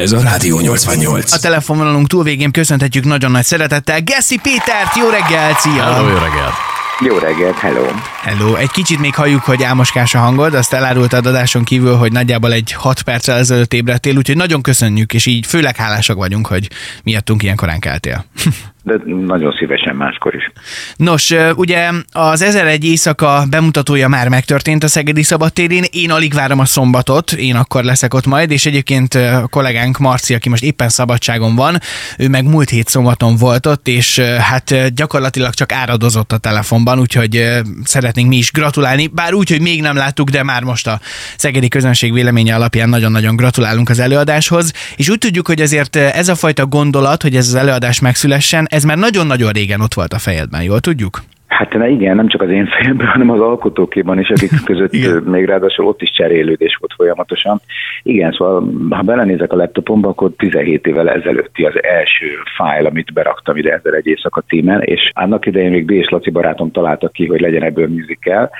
Ez 0.00 0.12
a 0.12 0.20
Rádió 0.20 0.60
88. 0.60 1.32
A 1.32 1.38
telefonvonalunk 1.38 2.06
túlvégén 2.06 2.50
köszönhetjük 2.50 3.04
nagyon 3.04 3.30
nagy 3.30 3.44
szeretettel 3.44 4.00
Geszi 4.02 4.38
Pétert, 4.42 4.96
jó 4.96 5.08
reggel, 5.08 5.54
szia! 5.54 5.82
Hello, 5.82 6.08
jó 6.08 6.14
reggelt! 6.14 6.52
Jó 7.00 7.18
reggelt, 7.18 7.58
hello! 7.58 7.86
Hello, 8.22 8.54
egy 8.54 8.70
kicsit 8.70 8.98
még 8.98 9.14
halljuk, 9.14 9.42
hogy 9.42 9.62
álmoskás 9.62 10.14
a 10.14 10.18
hangod, 10.18 10.54
azt 10.54 10.72
elárultad 10.72 11.26
adáson 11.26 11.64
kívül, 11.64 11.96
hogy 11.96 12.12
nagyjából 12.12 12.52
egy 12.52 12.72
6 12.72 13.02
perccel 13.02 13.38
ezelőtt 13.38 13.72
ébredtél, 13.72 14.16
úgyhogy 14.16 14.36
nagyon 14.36 14.62
köszönjük, 14.62 15.14
és 15.14 15.26
így 15.26 15.46
főleg 15.46 15.76
hálásak 15.76 16.16
vagyunk, 16.16 16.46
hogy 16.46 16.70
miattunk 17.02 17.42
ilyen 17.42 17.56
korán 17.56 17.80
keltél. 17.80 18.24
De 18.82 18.94
nagyon 19.26 19.52
szívesen 19.58 19.96
máskor 19.96 20.34
is. 20.34 20.52
Nos, 20.96 21.34
ugye 21.54 21.90
az 22.12 22.42
1001 22.42 22.84
éjszaka 22.84 23.44
bemutatója 23.50 24.08
már 24.08 24.28
megtörtént 24.28 24.84
a 24.84 24.88
Szegedi 24.88 25.22
Szabadtérén, 25.22 25.84
én 25.90 26.10
alig 26.10 26.34
várom 26.34 26.58
a 26.58 26.64
szombatot, 26.64 27.32
én 27.32 27.56
akkor 27.56 27.84
leszek 27.84 28.14
ott 28.14 28.26
majd, 28.26 28.50
és 28.50 28.66
egyébként 28.66 29.14
a 29.14 29.46
kollégánk 29.50 29.98
Marci, 29.98 30.34
aki 30.34 30.48
most 30.48 30.62
éppen 30.62 30.88
szabadságon 30.88 31.54
van, 31.54 31.78
ő 32.18 32.28
meg 32.28 32.44
múlt 32.44 32.68
hét 32.68 32.88
szombaton 32.88 33.36
volt 33.36 33.66
ott, 33.66 33.88
és 33.88 34.18
hát 34.18 34.94
gyakorlatilag 34.94 35.54
csak 35.54 35.72
áradozott 35.72 36.32
a 36.32 36.38
telefonban, 36.38 36.98
úgyhogy 36.98 37.48
szeretnénk 37.84 38.28
mi 38.28 38.36
is 38.36 38.52
gratulálni, 38.52 39.06
bár 39.06 39.34
úgy, 39.34 39.50
hogy 39.50 39.60
még 39.60 39.80
nem 39.80 39.96
láttuk, 39.96 40.30
de 40.30 40.42
már 40.42 40.62
most 40.62 40.86
a 40.86 41.00
Szegedi 41.36 41.68
közönség 41.68 42.12
véleménye 42.12 42.54
alapján 42.54 42.88
nagyon-nagyon 42.88 43.36
gratulálunk 43.36 43.88
az 43.88 43.98
előadáshoz, 43.98 44.72
és 44.96 45.08
úgy 45.08 45.18
tudjuk, 45.18 45.46
hogy 45.46 45.60
azért 45.60 45.96
ez 45.96 46.28
a 46.28 46.34
fajta 46.34 46.66
gondolat, 46.66 47.22
hogy 47.22 47.36
ez 47.36 47.46
az 47.46 47.54
előadás 47.54 48.00
megszülessen, 48.00 48.68
ez 48.70 48.84
már 48.84 48.98
nagyon-nagyon 48.98 49.52
régen 49.52 49.80
ott 49.80 49.94
volt 49.94 50.12
a 50.12 50.18
fejedben, 50.18 50.62
jól 50.62 50.80
tudjuk? 50.80 51.22
Hát 51.50 51.72
na 51.72 51.86
igen, 51.86 52.16
nem 52.16 52.28
csak 52.28 52.42
az 52.42 52.50
én 52.50 52.66
fejemben, 52.66 53.06
hanem 53.14 53.30
az 53.30 53.40
alkotókéban 53.40 54.18
is, 54.18 54.28
akik 54.28 54.64
között 54.70 55.24
még 55.26 55.44
ráadásul 55.44 55.86
ott 55.86 56.02
is 56.02 56.10
cserélődés 56.10 56.76
volt 56.80 56.92
folyamatosan. 56.96 57.60
Igen, 58.02 58.32
szóval 58.32 58.72
ha 58.90 59.02
belenézek 59.02 59.52
a 59.52 59.56
laptopomba, 59.56 60.08
akkor 60.08 60.30
17 60.36 60.86
évvel 60.86 61.10
ezelőtti 61.10 61.64
az 61.64 61.82
első 61.82 62.26
fájl, 62.56 62.86
amit 62.86 63.12
beraktam 63.12 63.56
ide 63.56 63.72
ezzel 63.72 63.94
egy 63.94 64.06
éjszaka 64.06 64.40
címen, 64.40 64.82
és 64.82 65.10
annak 65.14 65.46
idején 65.46 65.70
még 65.70 65.84
B. 65.84 65.90
és 65.90 66.08
Laci 66.08 66.30
barátom 66.30 66.70
találta 66.70 67.08
ki, 67.08 67.26
hogy 67.26 67.40
legyen 67.40 67.62
ebből 67.62 67.88
musical, 67.88 68.50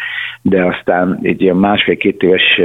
de 0.43 0.65
aztán 0.65 1.19
egy 1.23 1.43
ilyen 1.43 1.57
másfél-két 1.57 2.23
éves 2.23 2.61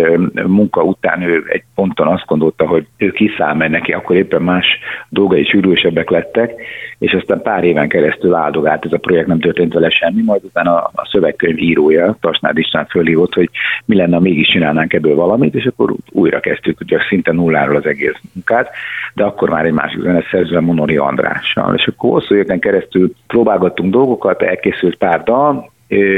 munka 0.48 0.84
után 0.84 1.22
ő 1.22 1.44
egy 1.48 1.64
ponton 1.76 2.08
azt 2.08 2.26
gondolta, 2.26 2.68
hogy 2.68 2.86
ő 2.98 3.12
kiszáll, 3.12 3.54
mert 3.54 3.72
neki 3.72 3.92
akkor 3.92 4.16
éppen 4.16 4.42
más 4.42 4.66
dolgai 5.10 5.44
sűrűsebbek 5.44 6.10
lettek, 6.10 6.54
és 6.98 7.12
aztán 7.12 7.42
pár 7.42 7.64
éven 7.64 7.88
keresztül 7.88 8.34
áldogált 8.34 8.86
ez 8.86 8.94
a 8.94 8.98
projekt, 8.98 9.28
nem 9.28 9.40
történt 9.40 9.74
vele 9.74 9.90
semmi, 9.90 10.15
majd 10.24 10.44
utána 10.44 10.76
a, 10.76 11.08
szövegkönyv 11.12 11.58
írója, 11.58 12.18
Tasnád 12.20 12.58
István 12.58 12.86
fölhívott, 12.86 13.34
hogy 13.34 13.50
mi 13.86 13.96
lenne, 13.96 14.16
ha 14.16 14.22
mégis 14.22 14.48
csinálnánk 14.48 14.94
ebből 14.94 15.16
valamit, 15.16 15.56
és 15.56 15.66
akkor 15.66 15.94
újra 16.12 16.40
kezdtük, 16.40 16.80
ugye 16.82 16.98
szinte 17.10 17.32
nulláról 17.32 17.76
az 17.76 17.86
egész 17.86 18.20
munkát, 18.34 18.70
de 19.14 19.24
akkor 19.24 19.50
már 19.50 19.66
egy 19.66 19.74
másik 19.74 20.02
szerzően 20.32 20.64
Monori 20.64 20.98
Andrással. 20.98 21.76
És 21.76 21.88
akkor 21.88 22.10
hosszú 22.10 22.36
éveken 22.36 22.60
keresztül 22.60 23.12
próbálgattunk 23.28 23.92
dolgokat, 23.92 24.42
elkészült 24.42 24.96
pár 24.96 25.24
dal, 25.24 25.72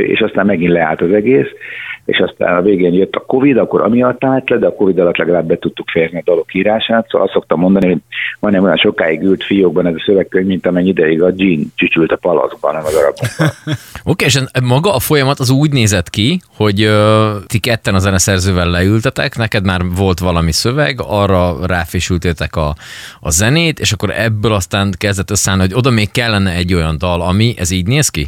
és 0.08 0.20
aztán 0.20 0.45
megint 0.45 0.72
leállt 0.72 1.02
az 1.02 1.12
egész, 1.12 1.50
és 2.08 2.17
aztán 2.17 2.58
a 2.58 2.61
végén 2.61 2.94
jött 2.94 3.13
a 3.13 3.23
Covid, 3.25 3.58
akkor 3.58 3.81
amiatt 3.81 4.23
állt 4.23 4.50
le, 4.50 4.58
de 4.58 4.67
a 4.67 4.75
Covid 4.75 5.00
alatt 5.00 5.17
legalább 5.17 5.45
be 5.47 5.58
tudtuk 5.58 5.89
férni 5.89 6.17
a 6.17 6.22
dalok 6.25 6.53
írását, 6.53 7.08
szóval 7.09 7.27
azt 7.27 7.36
szoktam 7.36 7.59
mondani, 7.59 7.88
hogy 7.88 7.97
majdnem 8.39 8.63
olyan 8.63 8.77
sokáig 8.77 9.22
ült 9.22 9.44
fiókban 9.44 9.86
ez 9.86 9.94
a 9.94 10.03
szövegkönyv, 10.05 10.45
mint 10.45 10.66
amennyi 10.66 10.88
ideig 10.88 11.22
a 11.22 11.31
gin 11.31 11.72
csücsült 11.75 12.11
a 12.11 12.16
palaszban, 12.16 12.73
nem 12.73 12.83
az 12.85 12.95
arabban. 12.95 13.28
Oké, 14.11 14.25
okay, 14.25 14.28
és 14.28 14.41
maga 14.63 14.94
a 14.94 15.00
folyamat 15.00 15.39
az 15.39 15.50
úgy 15.50 15.72
nézett 15.72 16.09
ki, 16.09 16.39
hogy 16.55 16.85
uh, 16.85 17.45
ti 17.47 17.59
ketten 17.59 17.95
a 17.95 18.00
zeneszerzővel 18.00 18.69
leültetek, 18.69 19.38
neked 19.38 19.66
már 19.66 19.81
volt 19.97 20.19
valami 20.19 20.52
szöveg, 20.52 21.00
arra 21.08 21.66
ráfésültétek 21.66 22.55
a, 22.55 22.75
a 23.19 23.30
zenét, 23.30 23.80
és 23.80 23.91
akkor 23.91 24.09
ebből 24.09 24.53
aztán 24.53 24.94
kezdett 24.97 25.31
összeállni, 25.31 25.63
hogy 25.63 25.73
oda 25.75 25.89
még 25.89 26.11
kellene 26.11 26.52
egy 26.52 26.73
olyan 26.73 26.95
dal, 26.97 27.22
ami, 27.22 27.53
ez 27.58 27.72
így 27.72 27.88
néz 27.88 28.09
ki? 28.09 28.25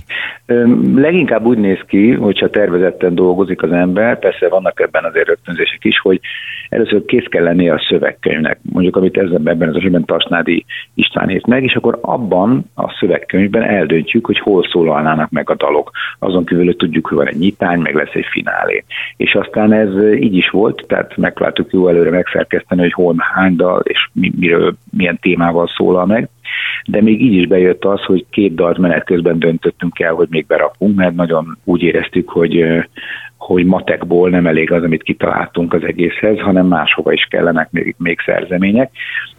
Leginkább 0.96 1.46
úgy 1.46 1.58
néz 1.58 1.80
ki, 1.88 2.12
hogyha 2.12 2.50
tervezetten 2.50 3.16
dolgozik 3.16 3.64
az 3.64 3.69
ember, 3.72 4.20
persze 4.20 4.50
vannak 4.50 4.80
ebben 4.80 5.04
azért 5.04 5.28
rögtönzések 5.28 5.84
is, 5.84 6.00
hogy 6.00 6.20
először 6.70 7.06
kész 7.06 7.26
kell 7.30 7.44
lennie 7.44 7.74
a 7.74 7.86
szövegkönyvnek, 7.90 8.60
mondjuk 8.72 8.96
amit 8.96 9.18
ezzel, 9.18 9.42
ebben 9.44 9.70
az 9.70 9.76
esetben 9.76 10.06
Tasnádi 10.06 10.66
István 10.94 11.30
írt 11.30 11.48
meg, 11.48 11.64
és 11.64 11.76
akkor 11.76 12.00
abban 12.02 12.72
a 12.76 12.96
szövegkönyvben 13.00 13.64
eldöntjük, 13.64 14.26
hogy 14.26 14.40
hol 14.40 14.68
szólalnának 14.72 15.30
meg 15.30 15.50
a 15.50 15.56
dalok. 15.56 15.92
Azon 16.20 16.46
kívül 16.46 16.66
hogy 16.66 16.76
tudjuk, 16.76 17.08
hogy 17.08 17.18
van 17.18 17.28
egy 17.28 17.38
nyitány, 17.38 17.80
meg 17.80 17.96
lesz 17.96 18.14
egy 18.14 18.28
finálé. 18.32 18.84
És 19.18 19.34
aztán 19.34 19.74
ez 19.74 20.14
így 20.14 20.36
is 20.36 20.50
volt, 20.50 20.84
tehát 20.88 21.18
megpróbáltuk 21.18 21.72
jó 21.72 21.88
előre 21.88 22.10
megszerkeszteni, 22.10 22.82
hogy 22.82 22.94
hol 22.94 23.16
hány 23.34 23.56
dal, 23.56 23.82
és 23.84 24.10
miről, 24.14 24.74
milyen 24.92 25.20
témával 25.22 25.68
szólal 25.68 26.06
meg 26.06 26.30
de 26.86 27.02
még 27.02 27.22
így 27.22 27.34
is 27.34 27.48
bejött 27.48 27.86
az, 27.86 28.02
hogy 28.02 28.26
két 28.30 28.56
dalt 28.56 28.78
menet 28.78 29.06
közben 29.06 29.40
döntöttünk 29.40 30.00
el, 30.00 30.14
hogy 30.14 30.28
még 30.30 30.46
berakunk, 30.46 30.96
mert 30.96 31.16
nagyon 31.16 31.58
úgy 31.64 31.82
éreztük, 31.82 32.30
hogy 32.30 32.66
hogy 33.40 33.66
matekból 33.66 34.30
nem 34.30 34.48
elég 34.48 34.72
az, 34.72 34.84
amit 34.84 35.04
kitaláltunk 35.04 35.74
az 35.74 35.84
egészhez, 35.84 36.40
hanem 36.40 36.68
máshova 36.68 37.12
is 37.12 37.28
kellenek 37.30 37.72
még, 37.72 37.96
még 37.98 38.20
szerzemények. 38.26 38.92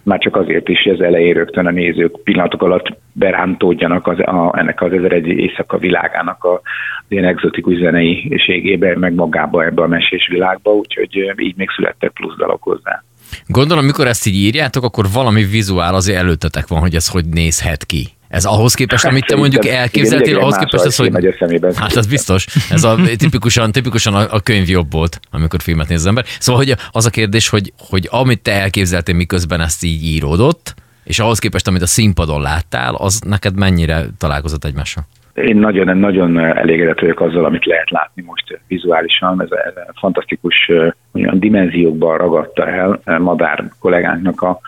Már 0.02 0.18
csak 0.18 0.36
azért 0.36 0.68
is, 0.68 0.82
hogy 0.82 0.92
az 0.92 1.00
elején 1.00 1.34
rögtön 1.34 1.66
a 1.66 1.70
nézők 1.70 2.22
pillanatok 2.22 2.62
alatt 2.62 2.96
berántódjanak 3.12 4.06
az, 4.06 4.18
a, 4.18 4.52
ennek 4.56 4.82
az 4.82 4.92
ezer 4.92 5.12
egy 5.12 5.26
éjszaka 5.26 5.78
világának 5.78 6.44
a, 6.44 6.52
az 6.52 7.06
ilyen 7.08 7.24
exotikus 7.24 7.78
zeneiségébe, 7.78 8.96
meg 8.98 9.14
magába 9.14 9.64
ebbe 9.64 9.82
a 9.82 9.86
mesés 9.86 10.28
világba, 10.28 10.74
úgyhogy 10.74 11.32
így 11.36 11.56
még 11.56 11.70
születtek 11.70 12.10
plusz 12.10 12.36
dalok 12.36 12.62
hozzá. 12.62 13.02
Gondolom, 13.46 13.84
mikor 13.84 14.06
ezt 14.06 14.26
így 14.26 14.34
írjátok, 14.34 14.84
akkor 14.84 15.06
valami 15.12 15.44
vizuál 15.44 15.94
azért 15.94 16.18
előttetek 16.18 16.68
van, 16.68 16.80
hogy 16.80 16.94
ez 16.94 17.08
hogy 17.08 17.24
nézhet 17.26 17.84
ki. 17.84 18.08
Ez 18.28 18.44
ahhoz 18.44 18.74
képest, 18.74 19.04
amit 19.04 19.26
te 19.26 19.36
mondjuk 19.36 19.66
elképzeltél, 19.66 20.38
ahhoz 20.38 20.56
képest 20.56 20.84
az, 20.84 20.96
hogy... 20.96 21.34
Hát 21.76 21.96
az 21.96 22.06
biztos. 22.06 22.46
Ez 22.70 22.84
a, 22.84 22.96
tipikusan, 23.16 23.72
tipikusan 23.72 24.14
a, 24.14 24.26
a 24.30 24.41
könyv 24.41 24.68
jobb 24.68 24.92
volt, 24.92 25.20
amikor 25.30 25.60
filmet 25.60 25.88
néz 25.88 26.00
az 26.00 26.06
ember. 26.06 26.24
Szóval 26.38 26.64
hogy 26.64 26.74
az 26.91 27.06
a 27.06 27.10
kérdés, 27.10 27.48
hogy, 27.48 27.72
hogy 27.78 28.08
amit 28.10 28.42
te 28.42 28.52
elképzeltél, 28.52 29.14
miközben 29.14 29.60
ezt 29.60 29.84
így 29.84 30.04
íródott, 30.04 30.74
és 31.04 31.18
ahhoz 31.18 31.38
képest, 31.38 31.68
amit 31.68 31.82
a 31.82 31.86
színpadon 31.86 32.41
láttál, 32.41 32.94
az 32.94 33.20
neked 33.26 33.58
mennyire 33.58 34.06
találkozott 34.18 34.64
egymással? 34.64 35.06
Én 35.34 35.56
nagyon-nagyon 35.56 36.38
elégedett 36.38 37.00
vagyok 37.00 37.20
azzal, 37.20 37.44
amit 37.44 37.66
lehet 37.66 37.91
látni 37.91 38.22
most 38.26 38.60
vizuálisan. 38.66 39.42
Ez, 39.42 39.48
ez 39.50 39.72
fantasztikus 40.00 40.70
olyan 41.15 41.38
dimenziókban 41.38 42.19
ragadta 42.19 42.69
el 42.69 43.19
Madár 43.19 43.65
kollégánknak 43.81 44.43
a 44.43 44.60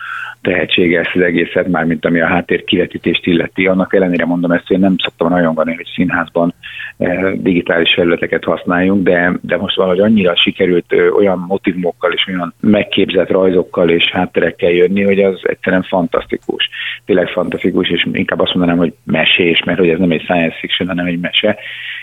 tehetsége 0.43 0.99
ezt 0.99 1.11
az 1.13 1.21
egészet, 1.21 1.67
már 1.67 1.85
mint 1.85 2.05
ami 2.05 2.21
a 2.21 2.27
háttér 2.27 2.63
kivetítést 2.63 3.25
illeti. 3.25 3.67
Annak 3.67 3.93
ellenére 3.93 4.25
mondom 4.25 4.51
ezt, 4.51 4.67
hogy 4.67 4.79
nem 4.79 4.95
szoktam 4.97 5.29
nagyon 5.29 5.53
gani, 5.53 5.75
hogy 5.75 5.91
színházban 5.95 6.53
digitális 7.33 7.93
felületeket 7.93 8.43
használjunk, 8.43 9.03
de, 9.03 9.31
de 9.41 9.57
most 9.57 9.75
valahogy 9.75 9.99
annyira 9.99 10.35
sikerült 10.35 10.93
olyan 11.17 11.45
motivumokkal 11.47 12.11
és 12.11 12.27
olyan 12.27 12.53
megképzett 12.59 13.29
rajzokkal 13.29 13.89
és 13.89 14.09
hátterekkel 14.11 14.71
jönni, 14.71 15.03
hogy 15.03 15.19
az 15.19 15.39
egyszerűen 15.43 15.83
fantasztikus. 15.83 16.69
Tényleg 17.05 17.27
fantasztikus, 17.27 17.89
és 17.89 18.07
inkább 18.11 18.39
azt 18.39 18.53
mondanám, 18.53 18.77
hogy 18.77 18.93
mesés, 19.03 19.63
mert 19.63 19.79
hogy 19.79 19.89
ez 19.89 19.99
nem 19.99 20.11
egy 20.11 20.21
science 20.21 20.57
fiction, 20.59 20.87
hanem 20.87 21.05
egy 21.05 21.19
mese. 21.19 21.57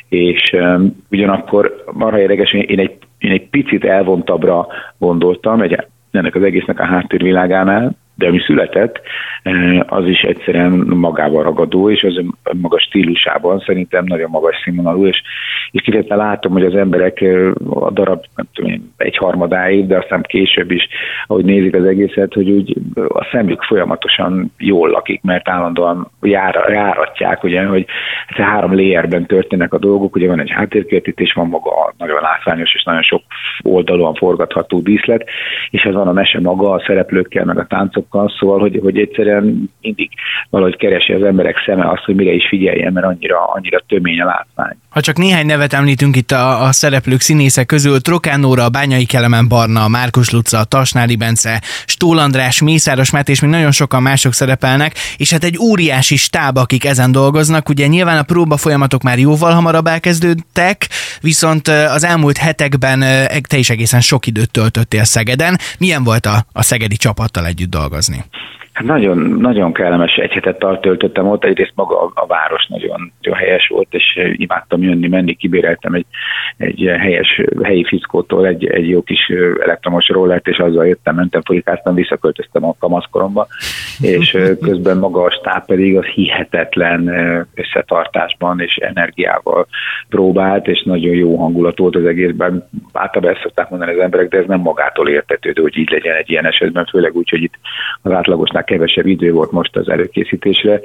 És 0.08 0.52
um, 0.52 1.04
ugyanakkor 1.10 1.84
arra 1.98 2.20
érdekes, 2.20 2.52
én 2.52 2.78
egy, 2.78 2.96
én 3.20 3.30
egy 3.30 3.48
picit 3.48 3.84
elvontabbra 3.84 4.66
gondoltam, 4.98 5.60
egy, 5.60 5.86
ennek 6.10 6.34
az 6.34 6.42
egésznek 6.42 6.80
a 6.80 6.84
háttérvilágánál, 6.84 7.92
de 8.20 8.26
ami 8.26 8.38
született, 8.38 9.00
eh, 9.42 9.80
az 9.86 10.06
is 10.06 10.20
egyszerűen 10.20 10.72
magával 10.86 11.42
ragadó, 11.42 11.90
és 11.90 12.02
az 12.02 12.20
maga 12.60 12.78
stílusában 12.78 13.58
szerintem 13.66 14.04
nagyon 14.04 14.30
magas 14.30 14.60
színvonalú, 14.64 15.06
és, 15.06 15.22
és 15.70 15.82
kifejezetten 15.82 16.18
látom, 16.18 16.52
hogy 16.52 16.64
az 16.64 16.74
emberek 16.74 17.20
eh, 17.20 17.50
a 17.70 17.90
darab 17.90 18.24
nem 18.36 18.46
tudom 18.54 18.92
egy 18.96 19.16
harmadáig, 19.16 19.86
de 19.86 19.96
aztán 19.96 20.22
később 20.22 20.70
is, 20.70 20.88
ahogy 21.26 21.44
nézik 21.44 21.74
az 21.74 21.84
egészet, 21.84 22.32
hogy 22.32 22.50
úgy 22.50 22.76
a 22.94 23.28
szemük 23.32 23.62
folyamatosan 23.62 24.52
jól 24.58 24.88
lakik, 24.88 25.22
mert 25.22 25.48
állandóan 25.48 26.10
jár, 26.22 26.64
járatják, 26.68 27.44
ugye, 27.44 27.64
hogy 27.64 27.86
ez 28.28 28.44
három 28.44 28.74
layerben 28.74 29.26
történnek 29.26 29.72
a 29.74 29.78
dolgok, 29.78 30.14
ugye 30.16 30.28
van 30.28 30.40
egy 30.40 30.50
háttérköltítés, 30.50 31.32
van 31.32 31.48
maga 31.48 31.70
a 31.70 31.94
nagyon 31.98 32.20
látványos 32.20 32.74
és 32.74 32.82
nagyon 32.82 33.02
sok 33.02 33.22
oldalon 33.62 34.14
forgatható 34.14 34.80
díszlet, 34.80 35.28
és 35.70 35.82
ez 35.82 35.94
van 35.94 36.08
a 36.08 36.12
mese 36.12 36.40
maga 36.40 36.70
a 36.70 36.82
szereplőkkel, 36.86 37.44
meg 37.44 37.58
a 37.58 37.66
táncok 37.66 38.09
dolgokkal, 38.10 38.36
szóval, 38.38 38.58
hogy, 38.58 38.78
hogy 38.82 38.98
egyszerűen 38.98 39.70
mindig 39.80 40.10
valahogy 40.50 40.76
keresi 40.76 41.12
az 41.12 41.22
emberek 41.22 41.62
szeme 41.66 41.90
azt, 41.90 42.04
hogy 42.04 42.14
mire 42.14 42.32
is 42.32 42.48
figyeljen, 42.48 42.92
mert 42.92 43.06
annyira, 43.06 43.44
annyira 43.44 43.80
tömény 43.86 44.20
a 44.20 44.24
látvány. 44.24 44.76
Ha 44.90 45.00
csak 45.00 45.16
néhány 45.16 45.46
nevet 45.46 45.72
említünk 45.72 46.16
itt 46.16 46.32
a, 46.32 46.62
a 46.62 46.72
szereplők 46.72 47.20
színészek 47.20 47.66
közül, 47.66 48.00
Trokánóra, 48.00 48.68
Bányai 48.68 49.04
Kelemen 49.04 49.48
Barna, 49.48 49.88
Márkus 49.88 50.30
Luca, 50.30 50.64
Tasnári 50.64 51.16
Bence, 51.16 51.62
Stól 51.86 52.18
András, 52.18 52.60
Mészáros 52.60 53.10
Máté 53.10 53.32
és 53.32 53.40
még 53.40 53.50
nagyon 53.50 53.72
sokan 53.72 54.02
mások 54.02 54.32
szerepelnek, 54.34 54.98
és 55.16 55.30
hát 55.30 55.44
egy 55.44 55.58
óriási 55.58 56.16
stáb, 56.16 56.56
akik 56.56 56.84
ezen 56.84 57.12
dolgoznak. 57.12 57.68
Ugye 57.68 57.86
nyilván 57.86 58.18
a 58.18 58.22
próba 58.22 58.56
folyamatok 58.56 59.02
már 59.02 59.18
jóval 59.18 59.52
hamarabb 59.52 59.86
elkezdődtek, 59.86 60.88
viszont 61.20 61.68
az 61.68 62.04
elmúlt 62.04 62.36
hetekben 62.36 63.00
te 63.48 63.56
is 63.56 63.70
egészen 63.70 64.00
sok 64.00 64.26
időt 64.26 64.50
töltöttél 64.50 65.04
Szegeden. 65.04 65.58
Milyen 65.78 66.04
volt 66.04 66.26
a, 66.26 66.46
a 66.52 66.62
szegedi 66.62 66.96
csapattal 66.96 67.46
együtt 67.46 67.70
dolgozni? 67.70 68.24
Hát 68.72 68.86
nagyon, 68.86 69.18
nagyon 69.18 69.72
kellemes 69.72 70.14
egy 70.14 70.32
hetet 70.32 70.80
töltöttem 70.80 71.28
ott, 71.28 71.44
egyrészt 71.44 71.72
maga 71.74 72.02
a, 72.02 72.10
a 72.14 72.26
város 72.26 72.66
nagyon, 72.66 73.12
nagyon 73.20 73.38
helyes 73.38 73.68
volt, 73.68 73.88
és 73.90 74.20
imádtam 74.32 74.82
jönni, 74.82 75.08
menni, 75.08 75.34
kibéreltem 75.34 75.94
egy, 75.94 76.06
egy 76.56 76.90
helyes 76.98 77.42
helyi 77.62 77.84
fickótól 77.84 78.46
egy, 78.46 78.66
egy 78.66 78.88
jó 78.88 79.02
kis 79.02 79.32
elektromos 79.62 80.08
rollert, 80.08 80.48
és 80.48 80.58
azzal 80.58 80.86
jöttem, 80.86 81.14
mentem, 81.14 81.42
folikáztam, 81.42 81.94
visszaköltöztem 81.94 82.64
a 82.64 82.74
kamaszkoromba, 82.78 83.46
és 84.00 84.38
közben 84.60 84.96
maga 84.96 85.22
a 85.22 85.30
stáb 85.30 85.66
pedig 85.66 85.96
az 85.96 86.04
hihetetlen 86.04 87.08
összetartásban 87.54 88.60
és 88.60 88.76
energiával 88.76 89.66
próbált, 90.08 90.66
és 90.66 90.82
nagyon 90.82 91.14
jó 91.14 91.36
hangulat 91.36 91.78
volt 91.78 91.96
az 91.96 92.04
egészben. 92.04 92.68
Általában 92.92 93.34
ezt 93.34 93.42
szokták 93.42 93.70
mondani 93.70 93.92
az 93.92 93.98
emberek, 93.98 94.28
de 94.28 94.38
ez 94.38 94.46
nem 94.46 94.60
magától 94.60 95.08
értetődő, 95.08 95.62
hogy 95.62 95.76
így 95.76 95.90
legyen 95.90 96.16
egy 96.16 96.30
ilyen 96.30 96.46
esetben, 96.46 96.86
főleg 96.86 97.16
úgy, 97.16 97.28
hogy 97.28 97.42
itt 97.42 97.54
az 98.02 98.12
átlagosnál 98.60 98.64
kevesebb 98.64 99.06
idő 99.06 99.32
volt 99.32 99.50
most 99.50 99.76
az 99.76 99.88
előkészítésre. 99.88 100.80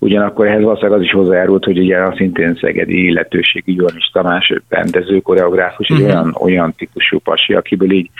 Ugyanakkor 0.00 0.46
ehhez 0.46 0.62
valószínűleg 0.62 0.98
az 0.98 1.04
is 1.04 1.12
hozzájárult, 1.12 1.64
hogy 1.64 1.78
ugye 1.78 1.96
a 1.96 2.14
szintén 2.16 2.58
szegedi 2.60 3.04
illetőségi 3.04 3.74
Johannis 3.74 4.10
Tamás 4.12 4.52
rendező, 4.68 5.20
koreográfus, 5.20 5.88
egy 5.88 6.00
uh-huh. 6.00 6.10
olyan, 6.10 6.36
olyan 6.40 6.74
típusú 6.76 7.18
pasi, 7.18 7.54
akiből 7.54 7.92
így 7.92 8.10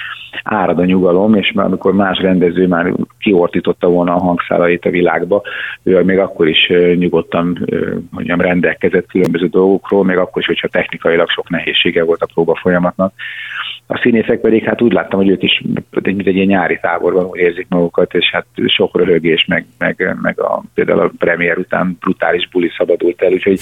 árad 0.42 0.78
a 0.78 0.84
nyugalom, 0.84 1.34
és 1.34 1.52
már 1.52 1.66
amikor 1.66 1.94
más 1.94 2.18
rendező 2.18 2.66
már 2.66 2.92
kiortította 3.18 3.88
volna 3.88 4.14
a 4.14 4.18
hangszálait 4.18 4.84
a 4.84 4.90
világba, 4.90 5.42
ő 5.82 6.02
még 6.02 6.18
akkor 6.18 6.48
is 6.48 6.72
nyugodtan 6.94 7.66
mondjam, 8.10 8.40
rendelkezett 8.40 9.06
különböző 9.06 9.46
dolgokról, 9.46 10.04
még 10.04 10.16
akkor 10.16 10.42
is, 10.42 10.46
hogyha 10.46 10.68
technikailag 10.68 11.28
sok 11.28 11.50
nehézsége 11.50 12.04
volt 12.04 12.22
a 12.22 12.28
próba 12.34 12.58
folyamatnak. 12.62 13.12
A 13.88 14.00
színészek 14.02 14.40
pedig 14.40 14.64
hát 14.64 14.82
úgy 14.82 14.92
láttam, 14.92 15.18
hogy 15.18 15.28
ők 15.28 15.42
is 15.42 15.62
mint 16.02 16.26
egy 16.26 16.34
ilyen 16.34 16.46
nyári 16.46 16.78
táborban 16.82 17.24
úgy 17.24 17.38
érzik 17.38 17.66
magukat, 17.68 18.14
és 18.14 18.30
hát 18.32 18.46
sok 18.66 18.96
röhögés, 18.96 19.44
meg, 19.48 19.66
meg, 19.78 20.16
meg 20.22 20.40
a, 20.40 20.62
például 20.74 21.00
a 21.00 21.12
premier 21.18 21.58
után 21.58 21.96
brutális 22.00 22.48
buli 22.48 22.70
szabadult 22.76 23.22
el, 23.22 23.32
úgyhogy, 23.32 23.60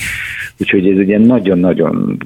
úgyhogy 0.61 0.89
ez 0.89 0.99
egy 0.99 1.09
ilyen 1.09 1.21
nagyon-nagyon, 1.21 2.19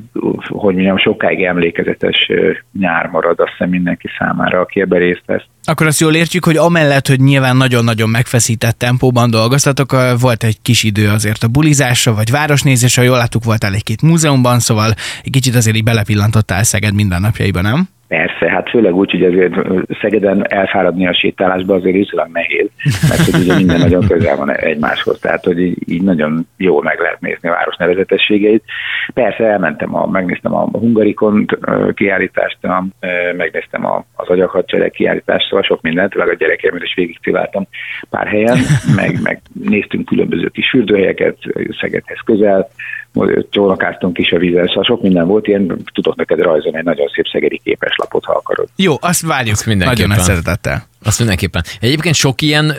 hogy 0.48 0.74
mondjam, 0.74 0.98
sokáig 0.98 1.44
emlékezetes 1.44 2.30
nyár 2.78 3.06
marad, 3.06 3.40
azt 3.40 3.50
hiszem 3.50 3.70
mindenki 3.70 4.08
számára, 4.18 4.60
aki 4.60 4.80
ebben 4.80 4.98
részt 4.98 5.22
vesz. 5.26 5.44
Akkor 5.64 5.86
azt 5.86 6.00
jól 6.00 6.14
értjük, 6.14 6.44
hogy 6.44 6.56
amellett, 6.56 7.06
hogy 7.06 7.20
nyilván 7.20 7.56
nagyon-nagyon 7.56 8.08
megfeszített 8.08 8.78
tempóban 8.78 9.30
dolgoztatok, 9.30 9.96
volt 10.20 10.44
egy 10.44 10.62
kis 10.62 10.82
idő 10.82 11.08
azért 11.08 11.42
a 11.42 11.48
bulizásra, 11.48 12.14
vagy 12.14 12.30
városnézésre, 12.30 13.02
jól 13.02 13.16
láttuk, 13.16 13.44
voltál 13.44 13.74
egy-két 13.74 14.02
múzeumban, 14.02 14.58
szóval 14.58 14.90
egy 15.22 15.30
kicsit 15.30 15.54
azért 15.54 15.76
így 15.76 15.84
belepillantottál 15.84 16.62
Szeged 16.62 16.94
mindennapjaiban, 16.94 17.62
nem? 17.62 17.88
Persze, 18.08 18.50
hát 18.50 18.69
főleg 18.70 18.94
úgy, 18.94 19.10
hogy 19.10 19.25
azért 19.25 19.55
Szegeden 20.00 20.52
elfáradni 20.52 21.06
a 21.06 21.14
sétálásba 21.14 21.75
azért 21.75 21.96
viszonylag 21.96 22.28
nehéz, 22.32 22.69
mert 23.08 23.31
hogy 23.31 23.40
ugye 23.40 23.55
minden 23.55 23.78
nagyon 23.78 24.06
közel 24.06 24.37
van 24.37 24.50
egymáshoz, 24.52 25.19
tehát 25.19 25.44
hogy 25.44 25.60
így, 25.60 25.76
így 25.87 26.02
nagyon 26.02 26.46
jól 26.56 26.82
meg 26.82 26.99
lehet 27.00 27.20
nézni 27.20 27.49
a 27.49 27.52
város 27.52 27.76
nevezetességeit. 27.76 28.64
Persze 29.14 29.44
elmentem, 29.44 29.94
a, 29.94 30.06
megnéztem 30.06 30.55
a 30.55 30.69
Hungarikon 30.72 31.46
kiállítást, 31.94 32.64
a, 32.64 32.84
megnéztem 33.37 33.87
a, 33.87 34.05
az 34.16 34.28
agyakhadsereg 34.28 34.90
kiállítást, 34.90 35.49
szóval 35.49 35.62
sok 35.62 35.81
mindent, 35.82 36.14
meg 36.14 36.28
a 36.28 36.34
gyerekeimet 36.34 36.82
is 36.82 36.94
végig 36.94 37.19
pár 38.10 38.26
helyen, 38.26 38.58
meg, 38.96 39.19
meg 39.22 39.40
néztünk 39.64 40.05
különböző 40.05 40.49
kis 40.49 40.70
fürdőhelyeket 40.70 41.37
Szegedhez 41.81 42.20
közel, 42.25 42.69
csónakáztunk 43.50 44.19
is 44.19 44.32
a 44.32 44.38
vízzel, 44.38 44.67
szóval 44.67 44.85
sok 44.85 45.03
minden 45.03 45.26
volt, 45.26 45.47
ilyen 45.47 45.82
tudok 45.94 46.17
neked 46.17 46.38
rajzolni 46.41 46.79
egy 46.79 46.85
nagyon 46.85 47.06
szép 47.15 47.26
szegedi 47.32 47.61
képeslapot, 47.65 48.25
ha 48.25 48.32
akarod. 48.32 48.69
Jó, 48.76 48.94
azt 49.00 49.26
várjuk 49.26 49.55
azt 49.55 49.67
nagyon 49.67 50.09
nagy 50.09 50.19
szeretettel. 50.19 50.87
Azt 51.02 51.18
mindenképpen. 51.18 51.62
Egyébként 51.80 52.14
sok 52.14 52.42
ilyen 52.42 52.72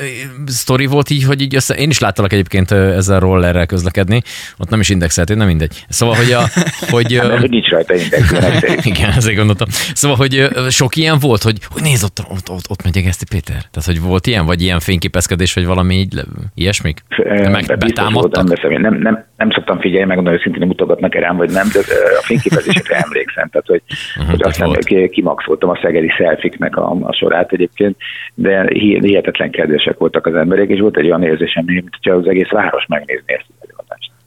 sztori 0.45 0.85
volt 0.85 1.09
így, 1.09 1.23
hogy 1.23 1.41
így 1.41 1.55
össze... 1.55 1.75
Én 1.75 1.89
is 1.89 1.99
láttalak 1.99 2.33
egyébként 2.33 2.71
ezzel 2.71 3.19
rollerrel 3.19 3.65
közlekedni, 3.65 4.21
ott 4.57 4.69
nem 4.69 4.79
is 4.79 4.89
indexelt, 4.89 5.35
nem 5.35 5.47
mindegy. 5.47 5.85
Szóval, 5.89 6.15
hogy 6.15 6.31
a... 6.31 6.41
Hogy, 6.89 7.17
hát, 7.17 7.39
hogy 7.39 7.49
nincs 7.49 7.69
rajta 7.69 7.93
index. 7.95 8.31
Igen, 8.91 9.11
ezért 9.11 9.37
gondoltam. 9.37 9.67
Szóval, 9.93 10.17
hogy 10.17 10.47
sok 10.69 10.95
ilyen 10.95 11.17
volt, 11.19 11.41
hogy, 11.41 11.57
hogy 11.69 11.81
nézd, 11.81 12.03
ott, 12.03 12.19
ott, 12.29 12.49
ott, 12.49 12.69
ott 12.69 12.83
megy 12.83 12.97
Egeszti 12.97 13.25
Péter. 13.29 13.61
Tehát, 13.71 13.85
hogy 13.85 14.01
volt 14.01 14.27
ilyen, 14.27 14.45
vagy 14.45 14.61
ilyen 14.61 14.79
fényképezkedés, 14.79 15.53
vagy 15.53 15.65
valami 15.65 15.95
így, 15.95 16.21
ilyesmik? 16.55 17.03
Meg 17.27 17.65
betámadtak? 17.79 18.43
Nem, 18.61 18.81
nem, 18.81 18.93
nem, 18.93 19.25
nem 19.37 19.51
szoktam 19.51 19.79
figyelni, 19.79 20.07
meg 20.07 20.17
nagyon 20.17 20.33
őszintén 20.33 20.67
mutogatnak 20.67 21.15
rám, 21.15 21.37
vagy 21.37 21.51
nem, 21.51 21.67
de 21.73 21.79
a 22.19 22.23
fényképezésekre 22.23 22.95
emlékszem. 23.05 23.49
Tehát, 23.49 23.67
hogy, 23.67 23.81
uh-huh, 24.15 24.31
hogy 24.31 24.41
aztán 24.43 25.07
kimaxoltam 25.09 25.69
a 25.69 25.79
szegedi 25.81 26.11
szelfiknek 26.17 26.77
a, 26.77 26.97
a 27.01 27.13
sorát 27.13 27.51
egyébként 27.51 27.95
de 28.33 28.67
hihetetlen 28.73 29.51
kedvesek 29.51 29.97
voltak 29.97 30.25
az 30.25 30.35
emberek, 30.35 30.69
és 30.69 30.79
volt 30.79 30.97
egy 30.97 31.05
olyan 31.05 31.23
érzésem, 31.23 31.63
mint 31.65 31.89
hogyha 31.91 32.17
az 32.17 32.27
egész 32.27 32.49
város 32.49 32.85
megnézni 32.87 33.33
ezt 33.33 33.58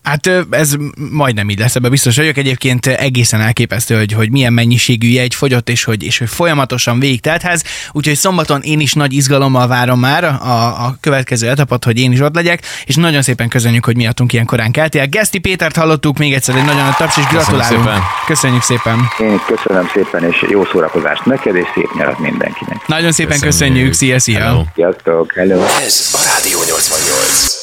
Hát 0.02 0.31
ez 0.50 0.75
majdnem 1.10 1.50
így 1.50 1.58
lesz, 1.58 1.75
ebben 1.75 1.90
biztos 1.90 2.16
vagyok. 2.16 2.37
Egyébként 2.37 2.87
egészen 2.87 3.40
elképesztő, 3.40 3.96
hogy, 3.96 4.12
hogy 4.12 4.31
milyen 4.31 4.52
mennyiségű 4.52 5.08
jegy 5.08 5.34
fogyott, 5.34 5.69
és 5.69 5.84
hogy, 5.84 6.02
és 6.02 6.19
hogy 6.19 6.28
folyamatosan 6.28 6.99
végig 6.99 7.20
teltház. 7.20 7.64
Úgyhogy 7.93 8.16
szombaton 8.16 8.60
én 8.60 8.81
is 8.81 8.93
nagy 8.93 9.12
izgalommal 9.12 9.66
várom 9.66 10.00
már 10.00 10.25
a, 10.25 10.84
a 10.87 10.96
következő 11.00 11.49
etapot, 11.49 11.84
hogy 11.84 11.99
én 11.99 12.12
is 12.12 12.20
ott 12.20 12.34
legyek, 12.34 12.62
és 12.84 12.94
nagyon 12.94 13.22
szépen 13.22 13.49
köszönjük, 13.49 13.84
hogy 13.84 13.96
miattunk 13.96 14.32
ilyen 14.32 14.46
korán 14.46 14.70
keltél. 14.70 15.06
Geszti 15.06 15.38
Pétert 15.38 15.76
hallottuk 15.76 16.19
még 16.19 16.32
egyszer, 16.32 16.56
egy 16.56 16.64
nagyon 16.64 16.82
nagy 16.82 16.96
taps, 16.96 17.16
és 17.16 17.26
gratulálunk. 17.26 17.84
Szépen. 17.84 18.00
Köszönjük 18.26 18.62
szépen. 18.62 19.08
Én 19.19 19.40
köszönöm 19.46 19.88
szépen, 19.94 20.25
és 20.25 20.44
jó 20.50 20.64
szórakozást 20.64 21.25
neked, 21.25 21.56
és 21.56 21.66
szép 21.75 21.94
nyarat 21.96 22.19
mindenkinek. 22.19 22.87
Nagyon 22.87 23.12
szépen 23.12 23.40
köszönjük, 23.40 23.88
köszönjük. 23.88 23.93
szia, 23.93 24.19
szia. 24.19 24.44
Hello. 24.44 24.62
Sziasztok, 24.75 25.32
hello. 25.32 25.62
Ez 25.62 26.10
a 26.12 26.20
Rádió 26.34 26.58
88. 26.58 27.62